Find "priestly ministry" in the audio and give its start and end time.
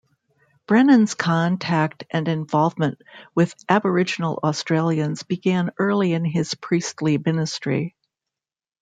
6.55-7.95